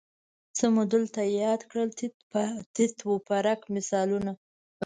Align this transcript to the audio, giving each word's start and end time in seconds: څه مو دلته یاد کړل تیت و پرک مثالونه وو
څه 0.57 0.65
مو 0.73 0.83
دلته 0.93 1.19
یاد 1.41 1.61
کړل 1.69 1.89
تیت 2.75 2.97
و 3.07 3.11
پرک 3.27 3.61
مثالونه 3.75 4.31
وو 4.35 4.41